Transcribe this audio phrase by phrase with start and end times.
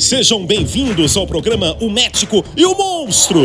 [0.00, 3.38] Sejam bem-vindos ao programa O Médico e o Monstro.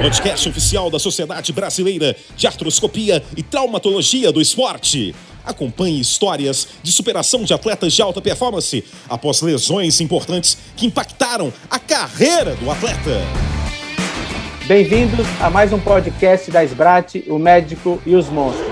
[0.00, 5.14] Podcast oficial da Sociedade Brasileira de Artroscopia e Traumatologia do Esporte.
[5.44, 11.78] Acompanhe histórias de superação de atletas de alta performance após lesões importantes que impactaram a
[11.78, 13.20] carreira do atleta.
[14.66, 18.66] Bem-vindos a mais um podcast da Esbrate, o Médico e os Monstros.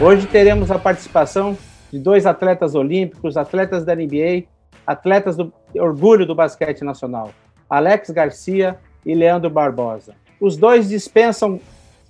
[0.00, 1.56] Hoje teremos a participação
[1.92, 4.44] de dois atletas olímpicos, atletas da NBA,
[4.86, 7.32] atletas do orgulho do basquete nacional,
[7.68, 10.14] Alex Garcia e Leandro Barbosa.
[10.40, 11.60] Os dois dispensam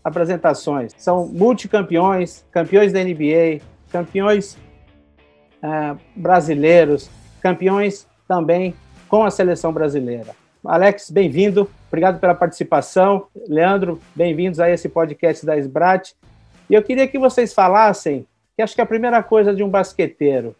[0.02, 4.56] apresentações, são multicampeões, campeões da NBA, campeões
[5.62, 8.74] uh, brasileiros, campeões também
[9.08, 10.34] com a seleção brasileira.
[10.64, 13.26] Alex, bem-vindo, obrigado pela participação.
[13.48, 16.12] Leandro, bem-vindos a esse podcast da Esbrat.
[16.68, 20.54] E eu queria que vocês falassem, que acho que a primeira coisa de um basqueteiro,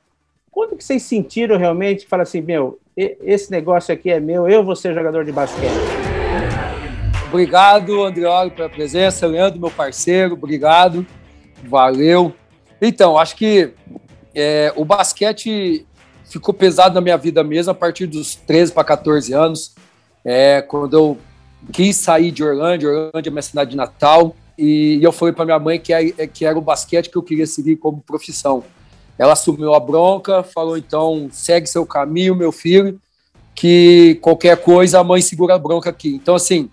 [0.50, 4.74] quando que vocês sentiram realmente, fala assim, meu, esse negócio aqui é meu, eu vou
[4.74, 5.70] ser jogador de basquete?
[7.28, 9.26] Obrigado, Andrioli, pela presença.
[9.26, 11.06] Leandro, meu parceiro, obrigado.
[11.62, 12.34] Valeu.
[12.82, 13.70] Então, acho que
[14.34, 15.86] é, o basquete
[16.24, 19.74] ficou pesado na minha vida mesmo a partir dos 13 para 14 anos,
[20.24, 21.18] é, quando eu
[21.72, 25.58] quis sair de Orlândia, Orlândia é minha cidade de Natal, e eu falei para minha
[25.58, 28.64] mãe que, é, que era o basquete que eu queria seguir como profissão.
[29.20, 32.98] Ela assumiu a bronca, falou então, segue seu caminho, meu filho,
[33.54, 36.14] que qualquer coisa a mãe segura a bronca aqui.
[36.14, 36.70] Então, assim,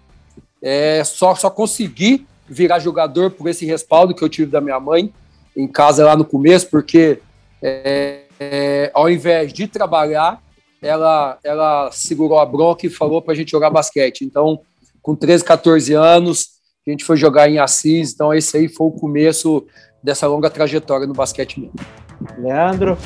[0.64, 5.14] é, só, só consegui virar jogador por esse respaldo que eu tive da minha mãe
[5.58, 7.20] em casa lá no começo, porque
[7.62, 10.42] é, é, ao invés de trabalhar,
[10.82, 14.22] ela, ela segurou a bronca e falou para a gente jogar basquete.
[14.22, 14.62] Então,
[15.02, 16.52] com 13, 14 anos,
[16.88, 19.68] a gente foi jogar em Assis, então esse aí foi o começo
[20.02, 22.07] dessa longa trajetória no basquete mesmo.
[22.38, 22.98] Leandro?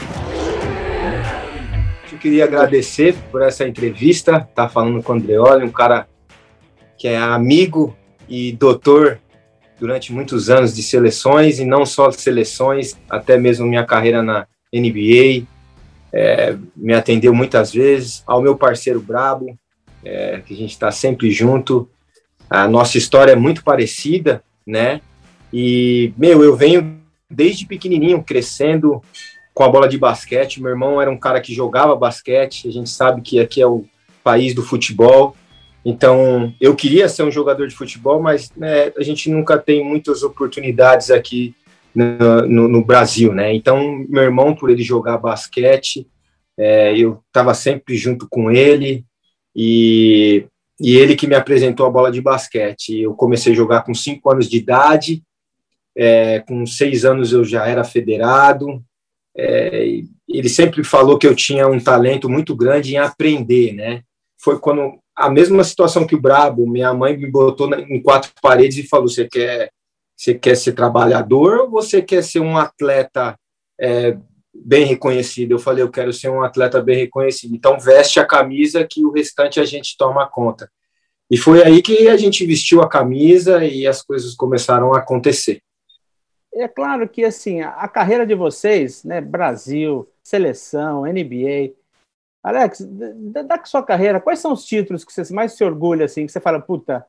[2.12, 6.08] Eu queria agradecer por essa entrevista, tá falando com o Andreoli, um cara
[6.98, 7.96] que é amigo
[8.30, 9.20] e doutor
[9.80, 15.48] durante muitos anos de seleções, e não só seleções, até mesmo minha carreira na NBA,
[16.14, 19.58] é, me atendeu muitas vezes, ao meu parceiro Brabo,
[20.06, 21.90] é, que a gente está sempre junto,
[22.50, 25.02] a nossa história é muito parecida, né?
[25.52, 27.01] E, meu, eu venho
[27.32, 29.02] desde pequenininho crescendo
[29.54, 30.62] com a bola de basquete.
[30.62, 32.68] Meu irmão era um cara que jogava basquete.
[32.68, 33.86] A gente sabe que aqui é o
[34.24, 35.36] país do futebol.
[35.84, 40.22] Então, eu queria ser um jogador de futebol, mas né, a gente nunca tem muitas
[40.22, 41.56] oportunidades aqui
[41.94, 43.54] no, no, no, Brasil, né?
[43.54, 46.08] Então, meu irmão, por ele jogar basquete,
[46.58, 49.04] é, eu estava sempre junto com ele.
[49.56, 50.46] E
[50.82, 53.00] e ele que me apresentou a bola de basquete.
[53.00, 55.22] Eu comecei a jogar com cinco anos de idade,
[55.96, 58.84] é, com seis anos eu já era federado.
[59.36, 64.02] É, ele sempre falou que eu tinha um talento muito grande em aprender, né?
[64.40, 68.78] Foi quando a mesma situação que o Brabo, minha mãe me botou em quatro paredes
[68.78, 69.72] e falou: você quer,
[70.16, 73.38] você quer ser trabalhador ou você quer ser um atleta
[73.80, 74.18] é,
[74.54, 75.52] bem reconhecido.
[75.52, 77.56] Eu falei, eu quero ser um atleta bem reconhecido.
[77.56, 80.70] Então veste a camisa que o restante a gente toma conta.
[81.30, 85.62] E foi aí que a gente vestiu a camisa e as coisas começaram a acontecer.
[86.54, 91.74] É claro que assim, a carreira de vocês, né, Brasil, seleção, NBA,
[92.44, 96.32] Alex, da, sua carreira, quais são os títulos que você mais se orgulha assim, que
[96.32, 97.06] você fala, puta,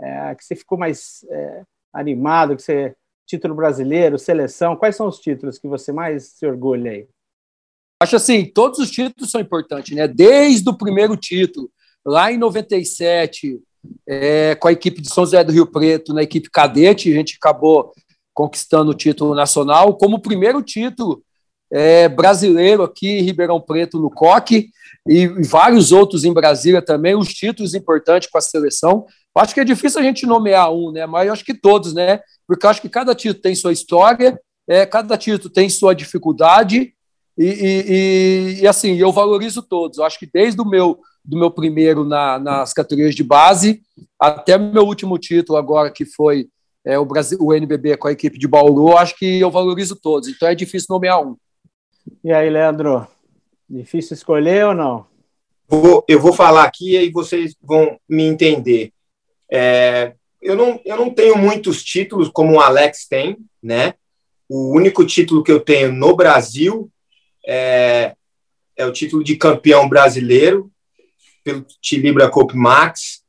[0.00, 1.62] é, que você ficou mais é,
[1.92, 2.96] animado, que você
[3.28, 7.06] título brasileiro, seleção, quais são os títulos que você mais se orgulha aí?
[8.02, 10.08] Acho assim, todos os títulos são importantes, né?
[10.08, 11.70] Desde o primeiro título,
[12.06, 13.60] lá em 97,
[14.08, 17.36] é, com a equipe de São José do Rio Preto, na equipe cadete, a gente
[17.36, 17.92] acabou
[18.38, 21.24] conquistando o título nacional, como o primeiro título
[21.72, 24.68] é, brasileiro aqui em Ribeirão Preto, no Coque,
[25.08, 29.06] e vários outros em Brasília também, os títulos importantes com a seleção.
[29.36, 31.04] Acho que é difícil a gente nomear um, né?
[31.04, 32.20] Mas acho que todos, né?
[32.46, 36.94] Porque acho que cada título tem sua história, é, cada título tem sua dificuldade,
[37.36, 39.98] e, e, e, e, assim, eu valorizo todos.
[39.98, 43.82] Acho que desde o meu, do meu primeiro na, nas categorias de base
[44.16, 46.48] até meu último título agora, que foi
[46.88, 50.26] é, o, Brasil, o NBB com a equipe de Bauru, acho que eu valorizo todos.
[50.26, 51.36] Então é difícil nomear um.
[52.24, 53.06] E aí, Leandro?
[53.68, 55.06] Difícil escolher ou não?
[55.68, 58.90] Vou, eu vou falar aqui e aí vocês vão me entender.
[59.52, 63.92] É, eu, não, eu não tenho muitos títulos como o Alex tem, né?
[64.48, 66.90] O único título que eu tenho no Brasil
[67.46, 68.14] é,
[68.74, 70.72] é o título de campeão brasileiro
[71.44, 73.22] pelo Tilibra Cope Max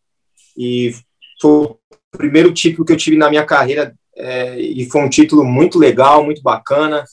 [0.58, 0.96] e
[1.42, 1.80] foi o
[2.12, 6.24] primeiro título que eu tive na minha carreira é, e foi um título muito legal,
[6.24, 7.06] muito bacana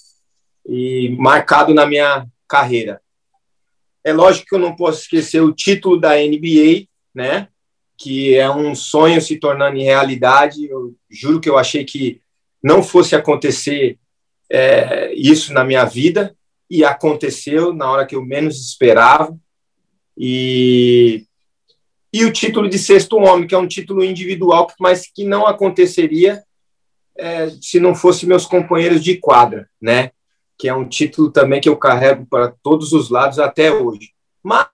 [0.67, 3.01] e marcado na minha carreira.
[4.03, 7.49] É lógico que eu não posso esquecer o título da NBA, né?
[7.97, 10.67] Que é um sonho se tornando realidade.
[10.67, 12.21] Eu juro que eu achei que
[12.63, 13.99] não fosse acontecer
[14.51, 16.37] é, isso na minha vida
[16.71, 19.37] e aconteceu na hora que eu menos esperava.
[20.17, 21.26] E,
[22.17, 26.43] e o título de sexto homem, que é um título individual, mas que não aconteceria
[27.15, 30.13] é, se não fosse meus companheiros de quadra, né?
[30.57, 34.13] Que é um título também que eu carrego para todos os lados até hoje.
[34.43, 34.67] Mas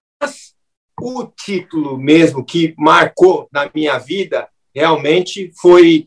[1.00, 6.06] o título mesmo que marcou na minha vida realmente foi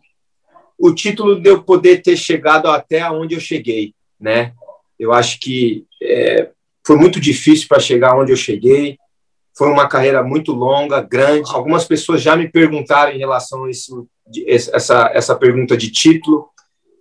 [0.79, 4.53] o título de eu poder ter chegado até onde eu cheguei, né?
[4.97, 6.49] Eu acho que é,
[6.87, 8.97] foi muito difícil para chegar onde eu cheguei.
[9.57, 11.49] Foi uma carreira muito longa, grande.
[11.53, 14.07] Algumas pessoas já me perguntaram em relação a isso,
[14.47, 16.49] essa, essa pergunta de título,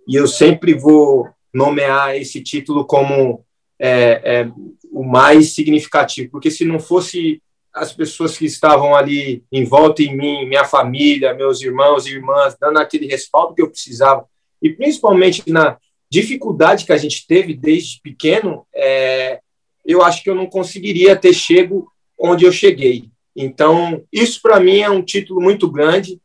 [0.07, 3.45] e eu sempre vou nomear esse título como
[3.79, 4.49] é, é,
[4.93, 7.43] o mais significativo, porque se não fosse
[7.73, 12.57] as pessoas que estavam ali em volta em mim, minha família, meus irmãos e irmãs,
[12.61, 14.25] dando aquele respaldo que eu precisava,
[14.63, 15.77] e principalmente na
[16.09, 19.41] dificuldade que a gente teve desde pequeno, é,
[19.85, 23.11] eu acho que eu não conseguiria ter chego onde eu cheguei.
[23.37, 26.21] Então, isso para mim é um título muito grande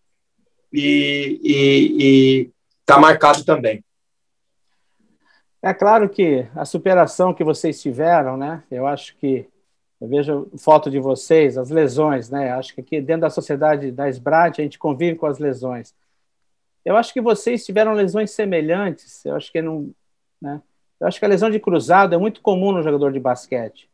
[0.72, 2.50] e
[2.82, 3.84] está marcado também.
[5.62, 8.64] É claro que a superação que vocês tiveram, né?
[8.72, 9.46] Eu acho que
[10.00, 12.52] eu vejo foto de vocês, as lesões, né?
[12.52, 15.94] Acho que aqui dentro da sociedade da SBRAT a gente convive com as lesões.
[16.86, 19.26] Eu acho que vocês tiveram lesões semelhantes.
[19.26, 19.92] Eu acho que não,
[20.42, 20.62] né?
[21.00, 23.89] Eu acho que a lesão de cruzado é muito comum no jogador de basquete.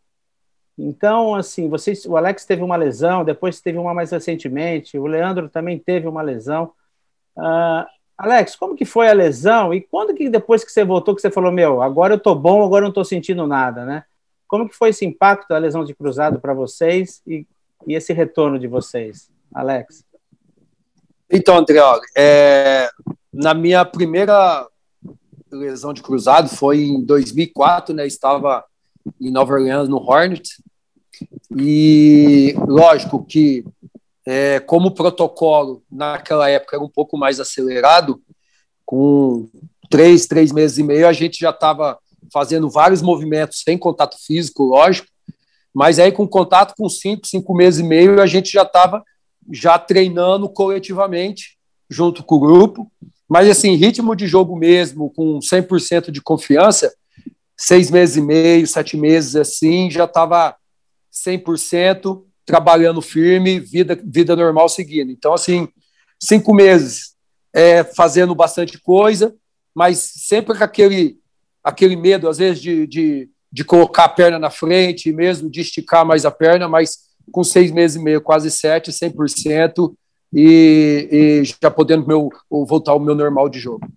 [0.78, 5.48] Então, assim, vocês, o Alex teve uma lesão, depois teve uma mais recentemente, o Leandro
[5.48, 6.72] também teve uma lesão.
[7.38, 7.86] Uh,
[8.18, 11.32] Alex, como que foi a lesão e quando que depois que você voltou que você
[11.32, 14.04] falou, meu, agora eu tô bom, agora eu não tô sentindo nada, né?
[14.48, 17.46] Como que foi esse impacto da lesão de cruzado para vocês e,
[17.88, 20.06] e, esse retorno de vocês, Alex?
[21.30, 21.80] Então, André,
[22.16, 22.90] é,
[23.34, 24.68] na minha primeira
[25.52, 28.06] lesão de cruzado foi em 2004, né?
[28.06, 28.64] Estava
[29.20, 30.62] em Nova Orleans no Hornet
[31.56, 33.64] e lógico que
[34.26, 38.22] é, como o protocolo naquela época era um pouco mais acelerado,
[38.86, 39.48] com
[39.90, 41.98] três, três meses e meio, a gente já estava
[42.34, 45.08] fazendo vários movimentos sem contato físico, lógico,
[45.74, 49.04] mas aí com contato com cinco, cinco meses e meio, a gente já estava
[49.52, 51.58] já treinando coletivamente
[51.90, 52.92] junto com o grupo,
[53.30, 56.94] mas assim, ritmo de jogo mesmo, com 100% de confiança,
[57.58, 60.56] seis meses e meio, sete meses assim, já estava
[61.12, 65.12] 100%, trabalhando firme, vida, vida normal seguindo.
[65.12, 65.68] Então, assim,
[66.20, 67.16] cinco meses
[67.54, 69.34] é, fazendo bastante coisa,
[69.74, 71.18] mas sempre com aquele,
[71.64, 76.06] aquele medo, às vezes, de, de, de colocar a perna na frente, mesmo de esticar
[76.06, 79.96] mais a perna, mas com seis meses e meio, quase sete, 100%,
[80.34, 83.88] e, e já podendo meu, voltar ao meu normal de jogo.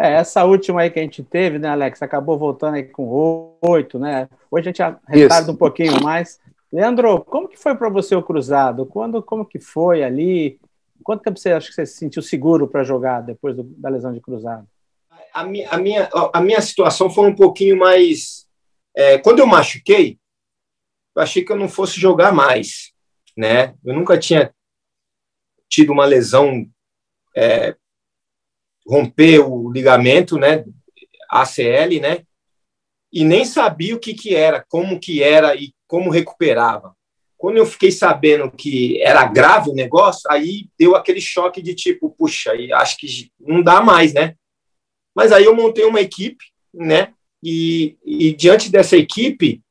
[0.00, 3.98] É, essa última aí que a gente teve, né, Alex, acabou voltando aí com oito,
[3.98, 4.28] né?
[4.50, 6.38] Hoje a gente retarda um pouquinho mais,
[6.72, 8.84] Leandro, como que foi para você o cruzado?
[8.86, 10.60] Quando, como que foi ali?
[11.02, 14.12] Quanto tempo você acha que você se sentiu seguro para jogar depois do, da lesão
[14.12, 14.66] de cruzado?
[15.32, 18.46] A minha, a, minha, a minha situação foi um pouquinho mais.
[18.94, 20.18] É, quando eu machuquei,
[21.14, 22.92] eu achei que eu não fosse jogar mais,
[23.36, 23.74] né?
[23.84, 24.52] Eu nunca tinha
[25.68, 26.66] tido uma lesão,
[27.34, 27.76] é,
[28.86, 30.64] romper o ligamento, né?
[31.28, 32.24] ACL, né?
[33.12, 36.94] E nem sabia o que que era, como que era e como recuperava.
[37.36, 42.10] Quando eu fiquei sabendo que era grave o negócio, aí deu aquele choque de tipo,
[42.10, 44.34] puxa, acho que não dá mais, né?
[45.14, 47.12] Mas aí eu montei uma equipe, né?
[47.42, 49.62] E, e diante dessa equipe,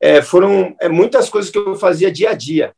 [0.00, 2.74] é, foram é, muitas coisas que eu fazia dia a dia.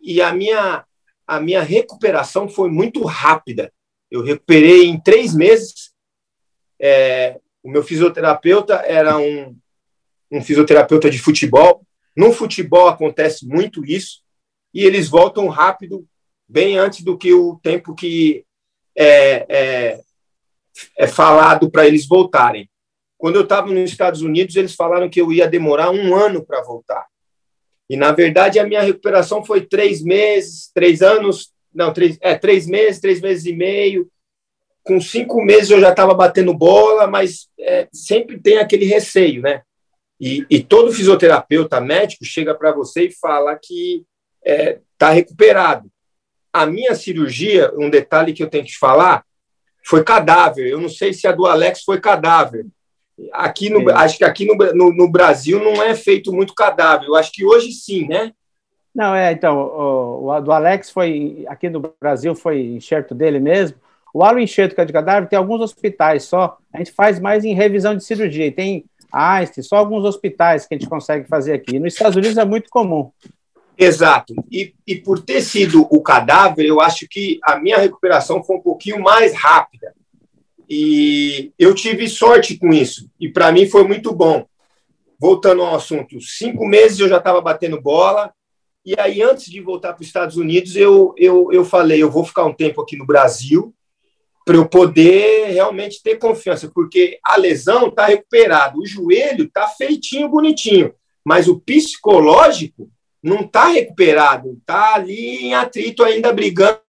[0.00, 0.84] E a minha,
[1.26, 3.72] a minha recuperação foi muito rápida.
[4.10, 5.92] Eu recuperei em três meses.
[6.80, 9.56] É, o meu fisioterapeuta era um,
[10.30, 11.82] um fisioterapeuta de futebol.
[12.16, 14.22] No futebol acontece muito isso,
[14.74, 16.06] e eles voltam rápido,
[16.48, 18.44] bem antes do que o tempo que
[18.96, 20.00] é, é,
[20.98, 22.68] é falado para eles voltarem.
[23.16, 26.62] Quando eu estava nos Estados Unidos, eles falaram que eu ia demorar um ano para
[26.62, 27.06] voltar.
[27.90, 32.66] E, na verdade, a minha recuperação foi três meses, três anos, não, três, é, três
[32.66, 34.08] meses, três meses e meio.
[34.82, 39.62] Com cinco meses eu já estava batendo bola, mas é, sempre tem aquele receio, né?
[40.20, 44.04] E, e todo fisioterapeuta médico chega para você e fala que
[44.44, 45.90] está é, tá recuperado.
[46.52, 49.24] A minha cirurgia, um detalhe que eu tenho que te falar,
[49.84, 50.66] foi cadáver.
[50.66, 52.66] Eu não sei se a do Alex foi cadáver,
[53.32, 57.08] Aqui no, acho que aqui no, no, no, Brasil não é feito muito cadáver.
[57.08, 58.32] Eu acho que hoje sim, né?
[58.94, 63.78] Não, é, então, o, o do Alex foi, aqui no Brasil foi enxerto dele mesmo.
[64.12, 66.56] O halo enxerto que é de cadáver tem alguns hospitais só.
[66.72, 68.46] A gente faz mais em revisão de cirurgia.
[68.46, 71.78] E tem Einstein, só alguns hospitais que a gente consegue fazer aqui.
[71.78, 73.10] Nos Estados Unidos é muito comum.
[73.76, 74.34] Exato.
[74.50, 78.60] E, e por ter sido o cadáver, eu acho que a minha recuperação foi um
[78.60, 79.94] pouquinho mais rápida.
[80.68, 83.08] E eu tive sorte com isso.
[83.20, 84.44] E para mim foi muito bom.
[85.18, 88.32] Voltando ao assunto, cinco meses eu já estava batendo bola.
[88.88, 92.24] E aí, antes de voltar para os Estados Unidos, eu, eu, eu falei: eu vou
[92.24, 93.74] ficar um tempo aqui no Brasil
[94.46, 100.30] para eu poder realmente ter confiança, porque a lesão está recuperada, o joelho está feitinho,
[100.30, 102.90] bonitinho, mas o psicológico
[103.22, 106.80] não está recuperado, está ali em atrito ainda brigando.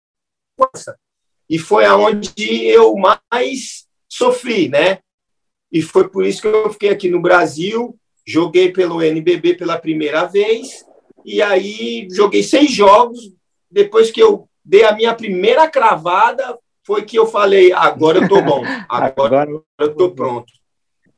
[1.50, 2.32] E foi aonde
[2.65, 5.00] eu mais sofri, né?
[5.70, 10.24] E foi por isso que eu fiquei aqui no Brasil, joguei pelo NBB pela primeira
[10.24, 10.88] vez,
[11.26, 13.20] e aí joguei seis jogos.
[13.70, 18.42] Depois que eu dei a minha primeira cravada, foi que eu falei, agora eu estou
[18.42, 19.50] bom, agora, agora
[19.80, 20.52] eu estou pronto.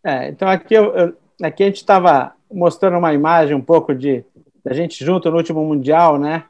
[0.04, 4.26] É, então aqui, eu, aqui a gente estava mostrando uma imagem um pouco de
[4.64, 6.46] da gente junto no último mundial, né?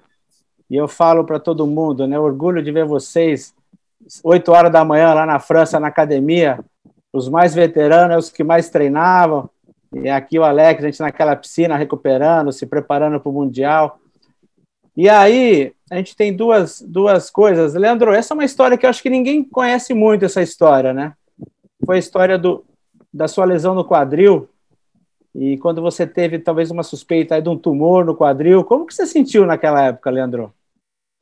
[0.70, 2.20] E eu falo para todo mundo, né?
[2.20, 3.53] Orgulho de ver vocês
[4.24, 6.60] 8 horas da manhã lá na França na academia,
[7.13, 9.50] os mais veteranos, os que mais treinavam.
[9.93, 14.00] E aqui o Alex, a gente naquela piscina recuperando, se preparando para o mundial.
[14.95, 17.74] E aí, a gente tem duas, duas coisas.
[17.74, 21.13] Leandro, essa é uma história que eu acho que ninguém conhece muito, essa história, né?
[21.86, 22.63] Foi a história do,
[23.13, 24.50] da sua lesão no quadril,
[25.33, 29.05] e quando você teve talvez uma suspeita de um tumor no quadril, como que você
[29.05, 30.53] sentiu naquela época, Leandro?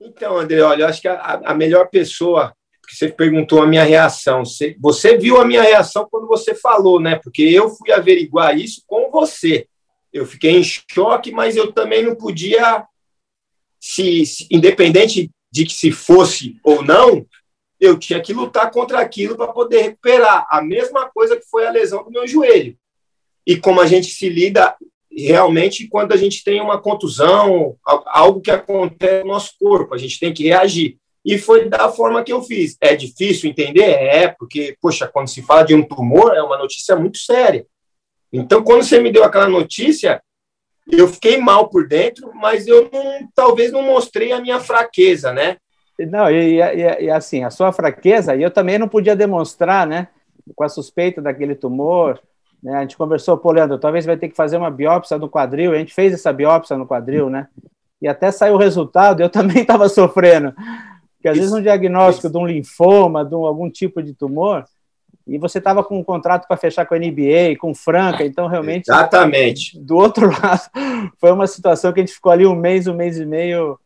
[0.02, 2.54] Então, André, olha, eu acho que a, a melhor pessoa,
[2.90, 7.00] que você perguntou a minha reação, você, você viu a minha reação quando você falou,
[7.00, 7.18] né?
[7.18, 9.68] Porque eu fui averiguar isso com você.
[10.12, 12.84] Eu fiquei em choque, mas eu também não podia
[13.80, 17.24] se, se, independente de que se fosse ou não,
[17.80, 20.48] eu tinha que lutar contra aquilo para poder recuperar.
[20.50, 22.76] A mesma coisa que foi a lesão do meu joelho.
[23.46, 24.76] E como a gente se lida
[25.12, 27.78] realmente quando a gente tem uma contusão,
[28.08, 30.98] algo que acontece no nosso corpo, a gente tem que reagir.
[31.30, 32.76] E foi da forma que eu fiz.
[32.82, 33.84] É difícil entender?
[33.84, 37.68] É, porque, poxa, quando se fala de um tumor, é uma notícia muito séria.
[38.34, 40.24] Então, quando você me deu aquela notícia,
[40.92, 45.58] eu fiquei mal por dentro, mas eu não, talvez não mostrei a minha fraqueza, né?
[46.00, 50.08] Não, e, e, e, assim, a sua fraqueza, e eu também não podia demonstrar, né,
[50.56, 52.20] com a suspeita daquele tumor,
[52.64, 55.74] né, a gente conversou, pô, Leandro, talvez vai ter que fazer uma biópsia no quadril,
[55.74, 57.48] a gente fez essa biópsia no quadril, né,
[58.02, 60.56] e até saiu o resultado, eu também estava sofrendo,
[61.20, 64.64] porque às vezes um diagnóstico de um linfoma, de um, algum tipo de tumor,
[65.28, 68.90] e você estava com um contrato para fechar com a NBA, com Franca, então realmente.
[68.90, 69.78] Exatamente.
[69.78, 70.72] Do outro lado,
[71.20, 73.78] foi uma situação que a gente ficou ali um mês, um mês e meio.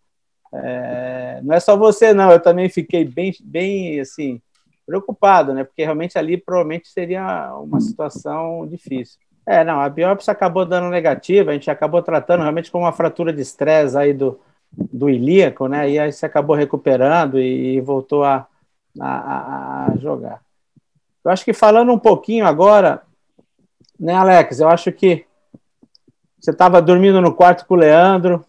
[0.53, 4.39] É, não é só você, não, eu também fiquei bem, bem assim,
[4.85, 5.63] preocupado, né?
[5.63, 9.17] Porque realmente ali provavelmente seria uma situação difícil.
[9.45, 13.33] É, não, a biópsia acabou dando negativa, a gente acabou tratando realmente com uma fratura
[13.33, 14.39] de estresse aí do,
[14.75, 15.89] do ilíaco, né?
[15.89, 18.47] E aí você acabou recuperando e, voltou a,
[18.99, 20.41] a, a jogar.
[21.23, 23.01] Eu acho que falando um pouquinho agora,
[23.99, 24.59] né, Alex?
[24.59, 25.25] Eu acho que
[26.39, 28.45] você estava dormindo no quarto com o Leandro.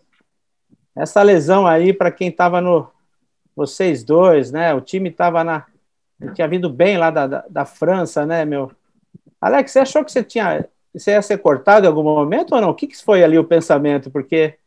[0.97, 2.89] Essa lesão aí, para quem estava no.
[3.55, 4.75] Vocês dois, né?
[4.75, 5.65] O time estava na.
[6.35, 8.73] Tinha vindo bem lá da, da, da, França, né, meu?
[9.41, 10.67] Alex, você achou que você tinha.
[10.93, 12.71] Você ia ser cortado em algum momento ou não?
[12.71, 14.11] O que, que foi ali o pensamento?
[14.11, 14.59] Porque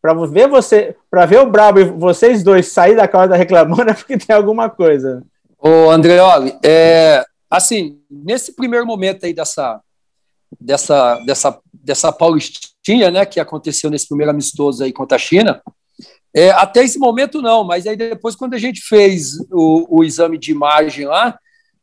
[0.00, 3.94] para ver você, para ver o Brabo e vocês dois sair da corda reclamando é
[3.94, 5.22] porque tem alguma coisa.
[5.58, 9.80] Ô, Andreoli, é, assim, nesse primeiro momento aí dessa,
[10.58, 15.60] dessa, dessa, dessa Paulistinha, né, que aconteceu nesse primeiro amistoso aí contra a China,
[16.34, 20.38] é, até esse momento não, mas aí depois quando a gente fez o, o exame
[20.38, 21.38] de imagem lá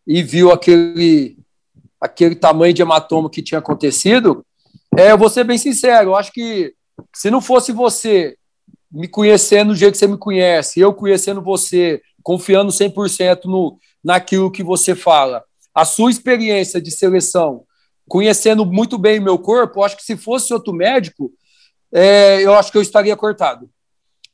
[0.07, 1.37] e viu aquele,
[1.99, 4.43] aquele tamanho de hematoma que tinha acontecido,
[4.97, 6.73] é, eu vou ser bem sincero, eu acho que
[7.13, 8.37] se não fosse você
[8.91, 14.51] me conhecendo do jeito que você me conhece, eu conhecendo você, confiando 100% no, naquilo
[14.51, 17.63] que você fala, a sua experiência de seleção,
[18.07, 21.31] conhecendo muito bem o meu corpo, acho que se fosse outro médico,
[21.93, 23.69] é, eu acho que eu estaria cortado.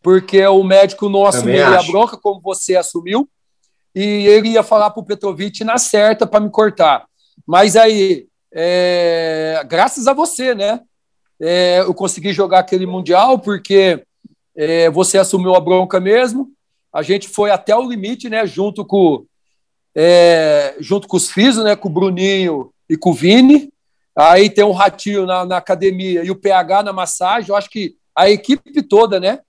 [0.02, 3.28] Porque o médico não assumiria a bronca como você assumiu,
[3.96, 7.06] e ele ia falar para o Petrovic na certa para me cortar.
[7.46, 10.82] Mas aí, é, graças a você, né?
[11.46, 14.02] É, eu consegui jogar aquele Mundial porque
[14.56, 16.50] é, você assumiu a bronca mesmo.
[16.92, 18.48] A gente foi até o limite, né?
[18.48, 19.26] Junto com,
[19.94, 23.74] é, junto com os Fisos, né, com o Bruninho e com o Vini.
[24.16, 27.50] Aí tem um Ratinho na, na academia e o PH na massagem.
[27.50, 29.42] Eu acho que a equipe toda, né?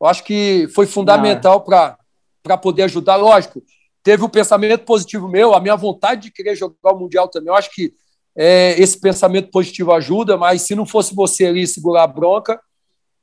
[0.00, 3.16] Eu acho que foi fundamental para poder ajudar.
[3.16, 3.60] Lógico,
[4.04, 7.48] teve o um pensamento positivo meu, a minha vontade de querer jogar o Mundial também.
[7.48, 7.92] Eu acho que
[8.36, 12.60] é, esse pensamento positivo ajuda, mas se não fosse você ali segurar a bronca,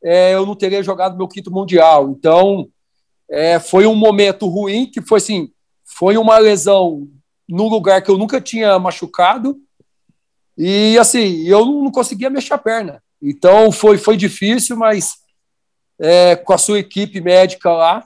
[0.03, 2.09] é, eu não teria jogado meu quinto Mundial.
[2.09, 2.67] Então,
[3.29, 5.49] é, foi um momento ruim, que foi assim,
[5.83, 7.07] foi uma lesão
[7.47, 9.57] num lugar que eu nunca tinha machucado,
[10.57, 13.01] e assim, eu não conseguia mexer a perna.
[13.21, 15.15] Então, foi, foi difícil, mas
[15.99, 18.03] é, com a sua equipe médica lá,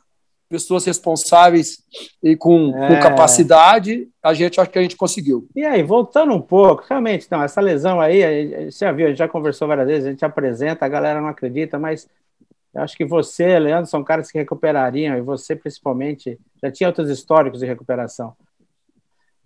[0.52, 1.84] pessoas responsáveis
[2.22, 2.88] e com, é.
[2.90, 5.48] com, capacidade, a gente acho que a gente conseguiu.
[5.56, 9.18] E aí, voltando um pouco, realmente, não, essa lesão aí, você já viu, a gente
[9.18, 12.06] já conversou várias vezes, a gente apresenta, a galera não acredita, mas
[12.74, 17.10] eu acho que você, Leandro, são caras que recuperariam, e você principalmente, já tinha outros
[17.10, 18.36] históricos de recuperação.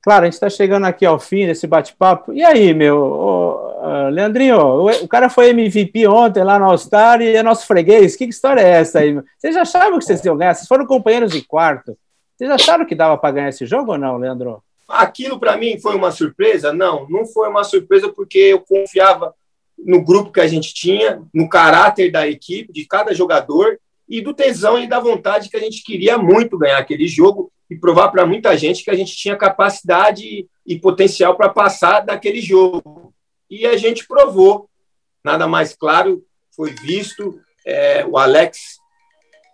[0.05, 2.31] Claro, a gente está chegando aqui ao fim desse bate-papo.
[2.31, 7.35] E aí, meu, uh, Leandrinho, o, o, cara foi MVP ontem lá no All-Star e
[7.35, 8.15] é nosso freguês.
[8.15, 9.19] Que história é essa aí?
[9.35, 10.53] Vocês achavam que vocês iam ganhar?
[10.53, 11.97] Vocês foram companheiros de quarto.
[12.37, 14.61] Vocês acharam que dava para ganhar esse jogo ou não, Leandro?
[14.87, 16.71] Aquilo para mim foi uma surpresa?
[16.71, 19.33] Não, não foi uma surpresa porque eu confiava
[19.75, 24.35] no grupo que a gente tinha, no caráter da equipe, de cada jogador e do
[24.35, 28.25] tesão e da vontade que a gente queria muito ganhar aquele jogo e provar para
[28.25, 33.13] muita gente que a gente tinha capacidade e potencial para passar daquele jogo.
[33.49, 34.69] E a gente provou.
[35.23, 36.23] Nada mais claro
[36.55, 37.39] foi visto.
[37.65, 38.77] É, o Alex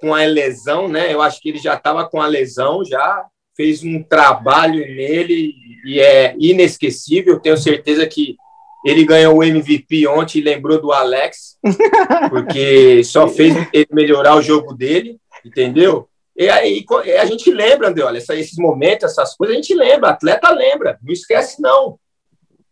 [0.01, 1.13] com a lesão, né?
[1.13, 3.25] Eu acho que ele já estava com a lesão, já
[3.55, 5.53] fez um trabalho nele
[5.85, 7.39] e é inesquecível.
[7.39, 8.35] Tenho certeza que
[8.83, 11.57] ele ganhou o MVP ontem e lembrou do Alex,
[12.29, 16.09] porque só fez ele melhorar o jogo dele, entendeu?
[16.35, 16.85] E aí
[17.19, 21.11] a gente lembra, André, olha, esses momentos, essas coisas, a gente lembra, atleta lembra, não
[21.11, 21.99] esquece não.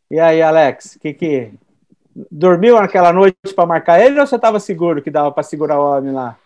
[0.09, 1.51] E aí, Alex, que que
[2.31, 5.97] dormiu naquela noite para marcar ele ou você estava seguro que dava para segurar o
[5.97, 6.37] homem lá?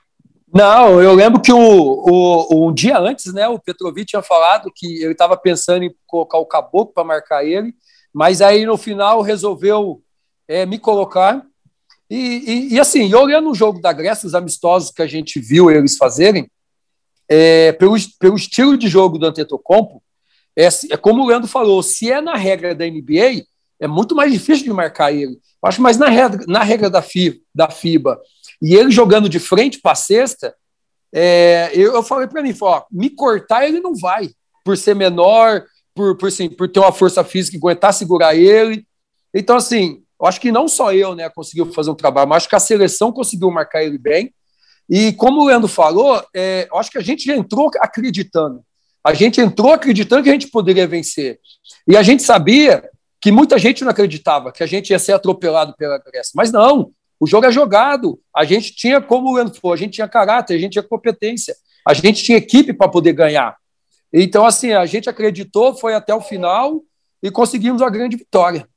[0.53, 5.01] Não, eu lembro que o, o, um dia antes, né, o Petrovic tinha falado que
[5.01, 7.73] ele estava pensando em colocar o caboclo para marcar ele,
[8.13, 10.01] mas aí no final resolveu
[10.47, 11.43] é, me colocar.
[12.07, 15.71] E, e, e assim, olhando o jogo da Grécia, os amistosos que a gente viu
[15.71, 16.47] eles fazerem,
[17.29, 20.01] é, pelo, pelo estilo de jogo do Antetokounmpo,
[20.55, 23.45] é, é como o Leandro falou, se é na regra da NBA,
[23.79, 25.33] é muito mais difícil de marcar ele.
[25.33, 28.19] Eu acho mais na regra, na regra da, FIBA, da FIBA.
[28.61, 30.55] E ele jogando de frente para a cesta,
[31.13, 34.29] é, eu, eu, falei para ele, ó, me cortar ele não vai,
[34.63, 38.85] por ser menor, por, por, assim, por ter uma força física que aguentar segurar ele.
[39.33, 42.49] Então, assim, eu acho que não só eu né, conseguiu fazer um trabalho, mas acho
[42.49, 44.33] que a seleção conseguiu marcar ele bem.
[44.89, 48.61] E como o Leandro falou, é, eu acho que a gente já entrou acreditando.
[49.03, 51.39] A gente entrou acreditando que a gente poderia vencer.
[51.87, 52.89] E a gente sabia
[53.21, 56.31] que muita gente não acreditava que a gente ia ser atropelado pela Grécia.
[56.35, 58.19] Mas não, o jogo é jogado.
[58.35, 61.55] A gente tinha, como o Leandro falou, a gente tinha caráter, a gente tinha competência,
[61.87, 63.55] a gente tinha equipe para poder ganhar.
[64.11, 66.81] Então, assim, a gente acreditou, foi até o final
[67.21, 68.67] e conseguimos a grande vitória.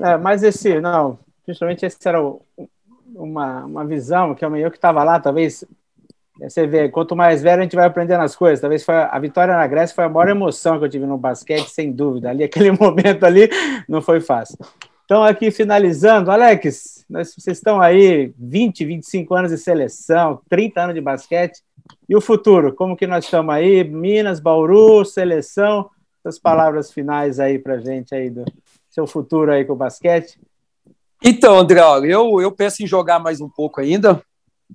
[0.00, 2.42] É, mas esse, não, principalmente esse era o,
[3.20, 5.64] uma, uma visão, que é eu que estava lá, talvez
[6.38, 8.60] você vê, quanto mais velho a gente vai aprendendo as coisas.
[8.60, 11.68] Talvez foi, a vitória na Grécia foi a maior emoção que eu tive no basquete,
[11.68, 12.30] sem dúvida.
[12.30, 13.50] Ali, aquele momento ali,
[13.86, 14.56] não foi fácil.
[15.04, 20.94] Então, aqui finalizando, Alex, nós, vocês estão aí 20, 25 anos de seleção, 30 anos
[20.94, 21.62] de basquete.
[22.08, 22.72] E o futuro?
[22.74, 23.84] Como que nós estamos aí?
[23.84, 25.90] Minas, Bauru, seleção.
[26.24, 28.44] Essas palavras finais aí para gente aí do
[28.88, 30.38] seu futuro aí com o basquete.
[31.22, 34.22] Então, André, eu, eu penso em jogar mais um pouco ainda.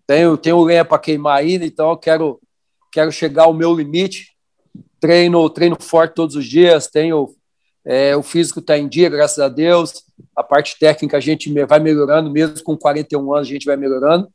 [0.05, 2.39] Tenho, tenho lenha para queimar ainda, então eu quero,
[2.91, 4.35] quero chegar ao meu limite.
[4.99, 7.35] Treino, treino forte todos os dias, tenho
[7.85, 10.03] é, o físico está em dia, graças a Deus.
[10.35, 14.27] A parte técnica a gente vai melhorando, mesmo com 41 anos a gente vai melhorando.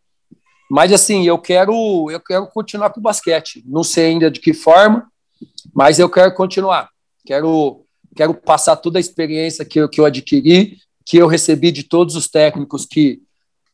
[0.71, 3.63] Mas assim, eu quero, eu quero continuar com o basquete.
[3.67, 5.11] Não sei ainda de que forma,
[5.75, 6.89] mas eu quero continuar.
[7.27, 11.85] Quero, quero passar toda a experiência que eu, que eu adquiri que eu recebi de
[11.85, 13.23] todos os técnicos que,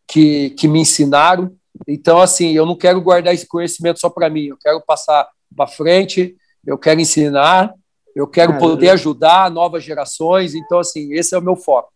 [0.06, 1.52] que, que me ensinaram.
[1.86, 5.66] Então, assim, eu não quero guardar esse conhecimento só para mim, eu quero passar para
[5.66, 6.36] frente,
[6.66, 7.72] eu quero ensinar,
[8.14, 10.54] eu quero é, poder ajudar novas gerações.
[10.54, 11.92] Então, assim, esse é o meu foco.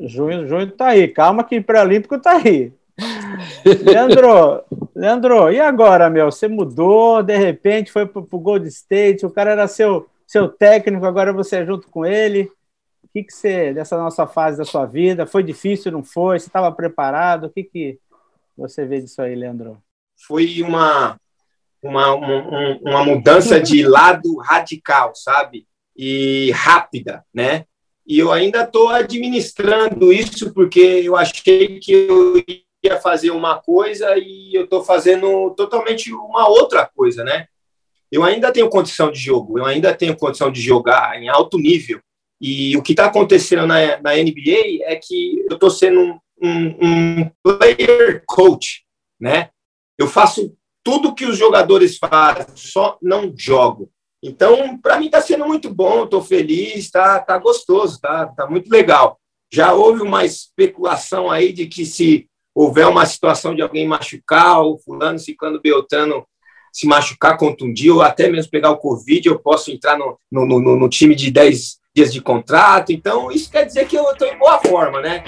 [0.00, 2.72] Junho, junho tá aí, calma que pré-olímpico tá aí.
[3.84, 4.62] Leandro,
[4.94, 6.30] Leandro, e agora, meu?
[6.30, 11.04] Você mudou, de repente foi pro, pro Gold State, o cara era seu, seu técnico,
[11.04, 12.50] agora você é junto com ele
[13.14, 16.38] que, que você, dessa nossa fase da sua vida, foi difícil, não foi?
[16.38, 17.44] Você estava preparado?
[17.44, 17.98] O que, que
[18.56, 19.80] você vê disso aí, Leandro?
[20.26, 21.18] Foi uma,
[21.82, 25.66] uma, uma, uma mudança de lado radical, sabe?
[25.96, 27.64] E rápida, né?
[28.06, 32.42] e eu ainda estou administrando isso porque eu achei que eu
[32.82, 37.46] ia fazer uma coisa e eu estou fazendo totalmente uma outra coisa, né?
[38.12, 41.98] Eu ainda tenho condição de jogo, eu ainda tenho condição de jogar em alto nível.
[42.46, 46.76] E o que está acontecendo na, na NBA é que eu estou sendo um, um,
[46.82, 48.84] um player coach,
[49.18, 49.48] né?
[49.96, 53.90] Eu faço tudo que os jogadores fazem, só não jogo.
[54.22, 58.70] Então, para mim está sendo muito bom, estou feliz, está tá gostoso, tá, tá muito
[58.70, 59.18] legal.
[59.50, 64.78] Já houve uma especulação aí de que se houver uma situação de alguém machucar, ou
[64.78, 66.26] fulano, ciclano, beltrano
[66.70, 70.76] se machucar, contundir, ou até mesmo pegar o Covid, eu posso entrar no, no, no,
[70.76, 72.92] no time de 10 dias de contrato.
[72.92, 75.22] Então, isso quer dizer que eu estou em boa forma, né?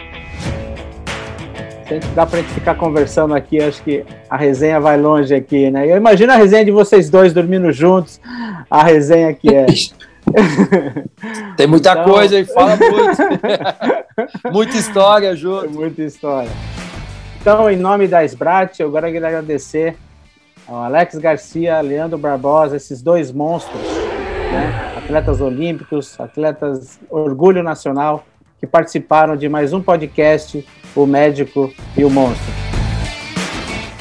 [2.17, 5.89] Dá para gente ficar conversando aqui, acho que a resenha vai longe aqui, né?
[5.89, 8.21] Eu imagino a resenha de vocês dois dormindo juntos,
[8.69, 9.67] a resenha que é.
[11.57, 12.05] Tem muita então...
[12.05, 14.51] coisa e fala muito.
[14.53, 15.71] muita história junto.
[15.71, 16.51] Muita história.
[17.41, 19.97] Então, em nome da Sbrat, eu quero agradecer
[20.67, 23.81] ao Alex Garcia, Leandro Barbosa, esses dois monstros,
[24.51, 24.86] né?
[25.07, 28.27] Atletas olímpicos, atletas orgulho nacional,
[28.59, 30.67] que participaram de mais um podcast,
[30.97, 32.53] O Médico e o Monstro.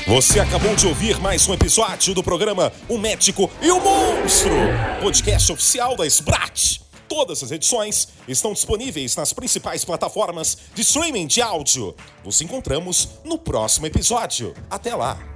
[0.08, 4.52] Você acabou de ouvir mais um episódio do programa O Médico e o Monstro,
[5.00, 6.80] podcast oficial da Sbrat.
[7.08, 11.94] Todas as edições estão disponíveis nas principais plataformas de streaming de áudio.
[12.24, 14.56] Nos encontramos no próximo episódio.
[14.72, 15.35] Até lá!